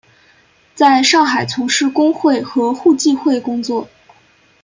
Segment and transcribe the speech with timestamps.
[0.73, 3.87] 在上海从事工会和互济会工作。